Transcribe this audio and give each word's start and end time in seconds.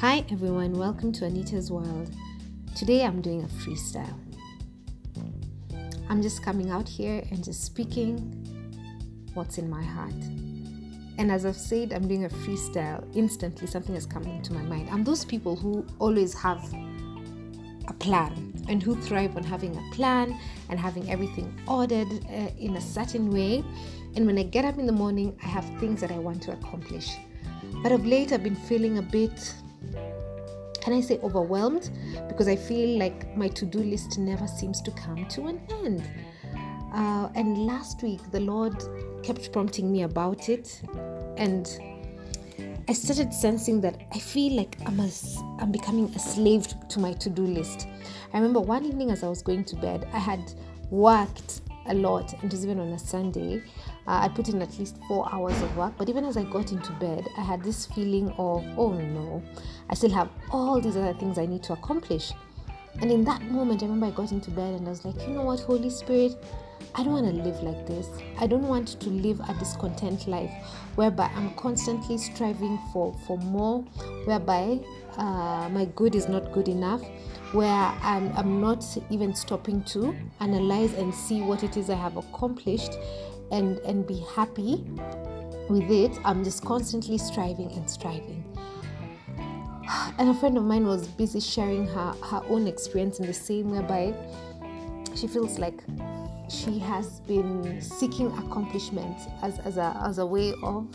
Hi 0.00 0.24
everyone, 0.32 0.78
welcome 0.78 1.12
to 1.12 1.26
Anita's 1.26 1.70
World. 1.70 2.10
Today 2.74 3.04
I'm 3.04 3.20
doing 3.20 3.44
a 3.44 3.46
freestyle. 3.48 4.18
I'm 6.08 6.22
just 6.22 6.42
coming 6.42 6.70
out 6.70 6.88
here 6.88 7.22
and 7.30 7.44
just 7.44 7.64
speaking 7.64 8.16
what's 9.34 9.58
in 9.58 9.68
my 9.68 9.82
heart. 9.82 10.14
And 11.18 11.30
as 11.30 11.44
I've 11.44 11.54
said, 11.54 11.92
I'm 11.92 12.08
doing 12.08 12.24
a 12.24 12.30
freestyle. 12.30 13.04
Instantly, 13.14 13.66
something 13.66 13.94
has 13.94 14.06
come 14.06 14.22
into 14.22 14.54
my 14.54 14.62
mind. 14.62 14.88
I'm 14.90 15.04
those 15.04 15.22
people 15.22 15.54
who 15.54 15.84
always 15.98 16.32
have 16.32 16.64
a 17.86 17.92
plan 17.92 18.54
and 18.70 18.82
who 18.82 18.96
thrive 19.02 19.36
on 19.36 19.44
having 19.44 19.76
a 19.76 19.94
plan 19.94 20.34
and 20.70 20.80
having 20.80 21.10
everything 21.10 21.54
ordered 21.68 22.08
uh, 22.30 22.48
in 22.58 22.76
a 22.76 22.80
certain 22.80 23.30
way. 23.30 23.62
And 24.16 24.24
when 24.24 24.38
I 24.38 24.44
get 24.44 24.64
up 24.64 24.78
in 24.78 24.86
the 24.86 24.92
morning, 24.92 25.38
I 25.44 25.46
have 25.48 25.66
things 25.78 26.00
that 26.00 26.10
I 26.10 26.18
want 26.18 26.40
to 26.44 26.52
accomplish. 26.52 27.10
But 27.82 27.92
of 27.92 28.06
late, 28.06 28.32
I've 28.32 28.42
been 28.42 28.56
feeling 28.56 28.96
a 28.96 29.02
bit, 29.02 29.54
can 30.80 30.92
I 30.94 31.00
say, 31.00 31.18
overwhelmed 31.22 31.90
because 32.28 32.48
I 32.48 32.56
feel 32.56 32.98
like 32.98 33.36
my 33.36 33.48
to 33.48 33.64
do 33.66 33.78
list 33.78 34.18
never 34.18 34.46
seems 34.46 34.80
to 34.82 34.90
come 34.92 35.26
to 35.28 35.46
an 35.46 35.60
end. 35.84 36.10
Uh, 36.92 37.28
and 37.34 37.66
last 37.66 38.02
week, 38.02 38.20
the 38.32 38.40
Lord 38.40 38.74
kept 39.22 39.52
prompting 39.52 39.92
me 39.92 40.02
about 40.02 40.48
it, 40.48 40.82
and 41.36 41.68
I 42.88 42.92
started 42.92 43.32
sensing 43.32 43.80
that 43.82 44.00
I 44.12 44.18
feel 44.18 44.56
like 44.56 44.76
I'm, 44.86 44.98
a, 44.98 45.08
I'm 45.60 45.70
becoming 45.70 46.12
a 46.16 46.18
slave 46.18 46.66
to 46.88 46.98
my 46.98 47.12
to 47.12 47.30
do 47.30 47.42
list. 47.42 47.86
I 48.32 48.38
remember 48.38 48.60
one 48.60 48.84
evening 48.84 49.10
as 49.10 49.22
I 49.22 49.28
was 49.28 49.42
going 49.42 49.64
to 49.66 49.76
bed, 49.76 50.08
I 50.12 50.18
had 50.18 50.52
worked 50.90 51.60
a 51.86 51.94
lot, 51.94 52.32
and 52.32 52.44
it 52.44 52.50
was 52.50 52.64
even 52.64 52.80
on 52.80 52.88
a 52.88 52.98
Sunday. 52.98 53.62
Uh, 54.06 54.20
I 54.22 54.28
put 54.28 54.48
in 54.48 54.60
at 54.60 54.76
least 54.78 54.96
four 55.06 55.32
hours 55.32 55.60
of 55.62 55.76
work, 55.76 55.94
but 55.96 56.08
even 56.08 56.24
as 56.24 56.36
I 56.36 56.42
got 56.44 56.72
into 56.72 56.92
bed, 56.94 57.26
I 57.38 57.42
had 57.42 57.62
this 57.62 57.86
feeling 57.86 58.30
of, 58.32 58.64
oh 58.76 58.92
no, 58.92 59.42
I 59.90 59.94
still 59.94 60.10
have 60.10 60.30
all 60.52 60.80
these 60.80 60.96
other 60.96 61.14
things 61.14 61.36
I 61.36 61.46
need 61.46 61.64
to 61.64 61.72
accomplish. 61.72 62.32
And 63.00 63.10
in 63.10 63.24
that 63.24 63.42
moment, 63.42 63.82
I 63.82 63.86
remember 63.86 64.06
I 64.06 64.10
got 64.10 64.30
into 64.30 64.50
bed 64.50 64.74
and 64.74 64.86
I 64.86 64.90
was 64.90 65.04
like, 65.04 65.20
you 65.26 65.34
know 65.34 65.42
what, 65.42 65.60
Holy 65.60 65.90
Spirit, 65.90 66.36
I 66.94 67.02
don't 67.02 67.12
want 67.12 67.26
to 67.26 67.42
live 67.42 67.62
like 67.62 67.86
this. 67.86 68.08
I 68.38 68.46
don't 68.46 68.66
want 68.66 69.00
to 69.00 69.10
live 69.10 69.40
a 69.40 69.54
discontent 69.54 70.26
life 70.26 70.50
whereby 70.94 71.30
I'm 71.34 71.54
constantly 71.54 72.18
striving 72.18 72.78
for, 72.92 73.14
for 73.26 73.38
more, 73.38 73.82
whereby 74.24 74.80
uh, 75.16 75.68
my 75.70 75.86
good 75.96 76.14
is 76.14 76.28
not 76.28 76.52
good 76.52 76.68
enough, 76.68 77.02
where 77.52 77.68
I'm, 78.02 78.32
I'm 78.36 78.60
not 78.60 78.84
even 79.10 79.34
stopping 79.34 79.82
to 79.84 80.14
analyze 80.40 80.94
and 80.94 81.14
see 81.14 81.42
what 81.42 81.62
it 81.62 81.76
is 81.76 81.90
I 81.90 81.96
have 81.96 82.16
accomplished 82.16 82.94
and, 83.50 83.78
and 83.78 84.06
be 84.06 84.24
happy 84.34 84.84
with 85.68 85.90
it. 85.90 86.16
I'm 86.24 86.44
just 86.44 86.64
constantly 86.64 87.18
striving 87.18 87.72
and 87.72 87.88
striving. 87.88 88.49
And 90.18 90.28
a 90.28 90.34
friend 90.34 90.56
of 90.56 90.64
mine 90.64 90.86
was 90.86 91.08
busy 91.08 91.40
sharing 91.40 91.86
her, 91.88 92.12
her 92.24 92.42
own 92.48 92.66
experience 92.66 93.18
in 93.18 93.26
the 93.26 93.34
same 93.34 93.70
way 93.70 93.80
whereby 93.80 94.14
she 95.16 95.26
feels 95.26 95.58
like 95.58 95.82
she 96.48 96.78
has 96.78 97.20
been 97.20 97.80
seeking 97.80 98.26
accomplishment 98.38 99.16
as, 99.42 99.58
as, 99.60 99.76
a, 99.76 99.96
as 100.04 100.18
a 100.18 100.26
way 100.26 100.52
of 100.62 100.88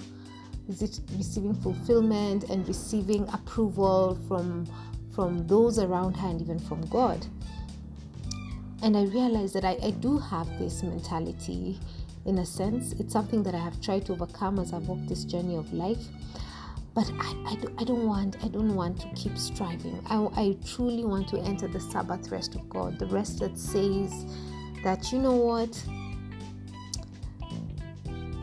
receiving 1.18 1.54
fulfillment 1.54 2.46
and 2.46 2.68
receiving 2.68 3.28
approval 3.30 4.18
from 4.28 4.66
from 5.16 5.48
those 5.48 5.80
around 5.80 6.14
her 6.18 6.28
and 6.28 6.42
even 6.42 6.59
from 6.59 6.82
God. 6.88 7.26
And 8.84 8.98
I 8.98 9.04
realized 9.04 9.56
that 9.56 9.64
I, 9.64 9.78
I 9.82 9.92
do 9.92 10.20
have 10.20 10.48
this 10.59 10.84
mentality 10.84 11.80
in 12.26 12.40
a 12.40 12.46
sense. 12.46 12.92
It's 13.00 13.14
something 13.14 13.42
that 13.44 13.56
I 13.56 13.59
have 13.59 13.80
tried 13.82 14.06
to 14.08 14.12
overcome 14.12 14.59
as 14.59 14.74
I've 14.74 14.88
walked 14.90 15.08
this 15.08 15.24
journey 15.24 15.56
of 15.56 15.74
life. 15.74 16.06
But 16.96 17.12
I, 17.20 17.36
I, 17.46 17.56
do, 17.56 17.76
I 17.78 17.84
don't 17.84 18.08
want 18.08 18.38
I 18.42 18.48
don't 18.48 18.74
want 18.74 19.02
to 19.02 19.08
keep 19.10 19.38
striving. 19.38 20.02
I, 20.08 20.16
I 20.38 20.58
truly 20.66 21.04
want 21.04 21.28
to 21.30 21.40
enter 21.40 21.68
the 21.68 21.81
Sabbath 21.81 22.31
rest 22.31 22.56
of 22.56 22.69
God, 22.69 22.97
the 22.97 23.08
rest 23.08 23.40
that 23.40 23.59
says 23.59 24.25
that 24.81 25.12
you 25.12 25.19
know 25.19 25.36
what? 25.36 25.75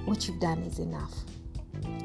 What 0.05 0.29
you've 0.29 0.41
done 0.41 0.59
is 0.65 0.79
enough. 0.81 1.15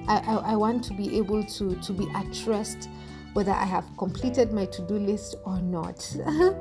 I, 0.07 0.19
I, 0.19 0.35
I, 0.53 0.55
want 0.55 0.85
to 0.85 0.93
be 0.93 1.17
able 1.17 1.43
to 1.43 1.75
to 1.75 1.91
be 1.91 2.07
at 2.15 2.47
rest 2.47 2.87
whether 3.33 3.51
i 3.51 3.65
have 3.65 3.85
completed 3.97 4.53
my 4.53 4.65
to-do 4.65 4.97
list 4.97 5.35
or 5.45 5.59
not. 5.61 5.99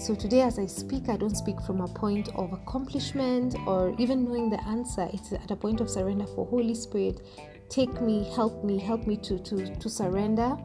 So 0.00 0.14
today 0.14 0.40
as 0.40 0.58
i 0.58 0.64
speak 0.64 1.10
i 1.10 1.16
don't 1.18 1.36
speak 1.36 1.60
from 1.60 1.82
a 1.82 1.86
point 1.86 2.30
of 2.34 2.54
accomplishment 2.54 3.54
or 3.66 3.94
even 3.98 4.24
knowing 4.24 4.48
the 4.48 4.58
answer. 4.64 5.10
It's 5.12 5.30
at 5.34 5.50
a 5.50 5.56
point 5.56 5.82
of 5.82 5.90
surrender 5.90 6.26
for 6.26 6.46
holy 6.46 6.74
spirit 6.74 7.20
take 7.70 8.00
me 8.00 8.24
help 8.34 8.64
me 8.64 8.78
help 8.78 9.06
me 9.06 9.16
to 9.16 9.38
to 9.38 9.74
to 9.76 9.88
surrender 9.88 10.56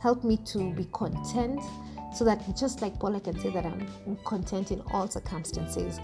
help 0.00 0.24
me 0.24 0.36
to 0.38 0.72
be 0.74 0.84
content 0.86 1.60
so 2.12 2.24
that 2.24 2.42
just 2.56 2.82
like 2.82 2.98
Paul, 2.98 3.16
I 3.16 3.20
can 3.20 3.38
say 3.38 3.50
that 3.50 3.64
I'm 3.64 4.16
content 4.24 4.72
in 4.72 4.82
all 4.92 5.08
circumstances. 5.08 6.00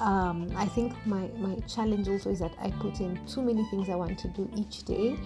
Um, 0.00 0.50
I 0.54 0.66
think 0.66 0.94
my, 1.06 1.28
my 1.36 1.56
challenge 1.66 2.08
also 2.08 2.30
is 2.30 2.38
that 2.40 2.52
I 2.60 2.70
put 2.70 3.00
in 3.00 3.18
too 3.26 3.42
many 3.42 3.64
things 3.70 3.88
I 3.88 3.96
want 3.96 4.18
to 4.20 4.28
do 4.28 4.48
each 4.54 4.84
day. 4.84 5.16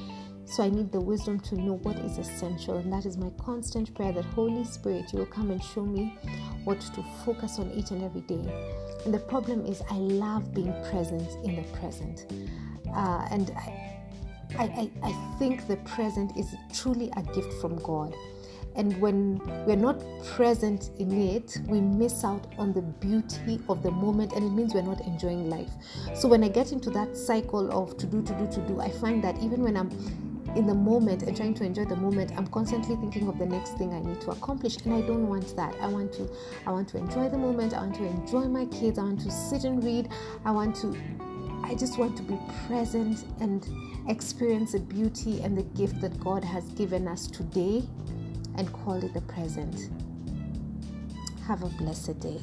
So 0.47 0.65
I 0.65 0.71
need 0.71 0.91
the 0.91 1.01
wisdom 1.01 1.39
to 1.41 1.55
know 1.57 1.75
what 1.75 1.97
is 1.99 2.19
essential. 2.19 2.79
And 2.79 2.93
that 2.93 3.05
is 3.05 3.17
my 3.17 3.31
constant 3.41 3.95
prayer 3.95 4.13
that 4.13 4.25
Holy 4.27 4.65
Spirit, 4.65 5.13
you 5.13 5.21
will 5.21 5.27
come 5.27 5.51
and 5.51 5.63
show 5.63 5.85
me 5.85 6.17
what 6.65 6.81
to 6.81 7.05
focus 7.25 7.59
on 7.59 7.71
each 7.73 7.91
and 7.91 8.03
every 8.03 8.23
day. 8.23 8.43
And 9.05 9.15
the 9.15 9.21
problem 9.21 9.65
is, 9.67 9.83
I 9.91 9.95
love 9.95 10.55
being 10.55 10.73
present 10.91 11.29
in 11.45 11.57
the 11.57 11.63
present. 11.79 12.27
Uh, 12.95 13.27
and 13.31 13.51
I, 14.59 14.65
I, 14.65 14.91
I 15.03 15.37
think 15.39 15.67
the 15.69 15.77
present 15.79 16.37
is 16.37 16.55
truly 16.73 17.13
a 17.17 17.23
gift 17.35 17.53
from 17.61 17.77
God. 17.77 18.15
And 18.77 18.99
when 19.01 19.39
we're 19.67 19.77
not 19.77 20.01
present 20.25 20.91
in 20.99 21.11
it, 21.13 21.59
we 21.67 21.81
miss 21.81 22.25
out 22.25 22.47
on 22.57 22.73
the 22.73 22.83
beauty 22.83 23.61
of 23.69 23.83
the 23.83 23.91
moment, 23.91 24.33
and 24.33 24.45
it 24.45 24.51
means 24.51 24.75
we're 24.75 24.83
not 24.83 25.01
enjoying 25.01 25.51
life. 25.51 25.71
So 26.15 26.29
when 26.29 26.45
I 26.45 26.49
get 26.49 26.71
into 26.71 26.89
that 26.91 27.17
cycle 27.17 27.71
of 27.73 27.97
to 27.99 28.07
do, 28.07 28.23
to 28.23 28.33
do, 28.35 28.47
to 28.47 28.61
do, 28.69 28.81
I 28.81 28.91
find 28.91 29.25
that 29.25 29.37
even 29.39 29.63
when 29.63 29.77
I'm 29.77 29.91
in 30.57 30.67
the 30.67 30.75
moment 30.75 31.23
and 31.23 31.37
trying 31.37 31.55
to 31.55 31.65
enjoy 31.65 31.85
the 31.85 31.95
moment 31.95 32.33
i'm 32.37 32.47
constantly 32.49 32.97
thinking 32.97 33.29
of 33.29 33.39
the 33.39 33.47
next 33.47 33.79
thing 33.79 33.93
i 33.93 34.01
need 34.01 34.21
to 34.21 34.31
accomplish 34.31 34.77
and 34.85 34.95
i 34.95 35.01
don't 35.03 35.29
want 35.29 35.55
that 35.55 35.75
i 35.81 35.87
want 35.87 36.13
to 36.13 36.29
i 36.67 36.73
want 36.73 36.89
to 36.89 36.97
enjoy 36.97 37.29
the 37.29 37.39
moment 37.39 37.73
i 37.73 37.79
want 37.79 37.95
to 37.95 38.05
enjoy 38.05 38.47
my 38.47 38.65
kids 38.67 38.99
i 38.99 39.03
want 39.03 39.21
to 39.21 39.31
sit 39.31 39.65
and 39.65 39.85
read 39.85 40.09
i 40.45 40.51
want 40.51 40.75
to 40.75 40.97
i 41.65 41.75
just 41.75 41.99
want 41.99 42.17
to 42.17 42.23
be 42.23 42.39
present 42.67 43.25
and 43.41 43.69
experience 44.09 44.73
the 44.73 44.81
beauty 44.81 45.41
and 45.43 45.57
the 45.57 45.63
gift 45.79 46.01
that 46.01 46.19
god 46.21 46.43
has 46.45 46.65
given 46.71 47.07
us 47.09 47.27
today 47.27 47.83
and 48.57 48.73
call 48.73 49.03
it 49.03 49.15
the 49.15 49.21
present. 49.23 49.91
Have 51.47 51.63
a 51.63 51.69
blessed 51.69 52.21
day. 52.21 52.41